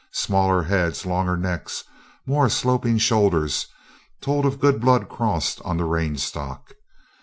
Smaller 0.13 0.63
heads, 0.63 1.05
longer 1.05 1.37
necks, 1.37 1.83
more 2.25 2.49
sloping 2.49 2.97
shoulders, 2.97 3.67
told 4.19 4.47
of 4.47 4.59
good 4.59 4.81
blood 4.81 5.07
crossed 5.07 5.61
on 5.61 5.77
the 5.77 5.85
range 5.85 6.21
stock. 6.21 6.73